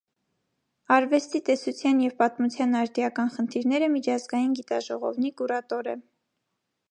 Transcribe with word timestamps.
«Արվեստի 0.93 1.41
տեսության 1.49 1.99
և 2.05 2.15
պատմության 2.21 2.73
արդիական 2.79 3.31
խնդիրները» 3.35 3.91
միջազգային 3.97 4.55
գիտաժողովնի 4.61 5.33
կուրատոր 5.43 5.93
է։ 5.93 5.97